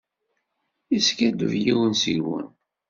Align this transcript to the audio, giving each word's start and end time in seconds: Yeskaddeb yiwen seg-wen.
Yeskaddeb 0.91 1.53
yiwen 1.63 1.93
seg-wen. 2.01 2.47